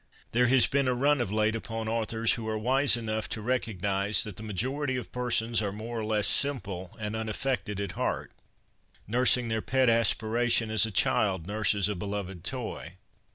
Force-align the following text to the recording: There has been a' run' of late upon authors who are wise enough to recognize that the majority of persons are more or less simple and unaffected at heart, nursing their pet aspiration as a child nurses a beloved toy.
There 0.31 0.47
has 0.47 0.65
been 0.65 0.87
a' 0.87 0.95
run' 0.95 1.21
of 1.21 1.31
late 1.31 1.55
upon 1.55 1.87
authors 1.87 2.33
who 2.33 2.47
are 2.47 2.57
wise 2.57 2.97
enough 2.97 3.29
to 3.29 3.39
recognize 3.43 4.23
that 4.23 4.35
the 4.35 4.41
majority 4.41 4.95
of 4.95 5.11
persons 5.11 5.61
are 5.61 5.71
more 5.71 5.99
or 5.99 6.05
less 6.05 6.27
simple 6.27 6.97
and 6.99 7.15
unaffected 7.15 7.79
at 7.79 7.91
heart, 7.91 8.31
nursing 9.07 9.47
their 9.49 9.61
pet 9.61 9.91
aspiration 9.91 10.71
as 10.71 10.87
a 10.87 10.91
child 10.91 11.45
nurses 11.45 11.87
a 11.87 11.93
beloved 11.93 12.43
toy. 12.43 12.93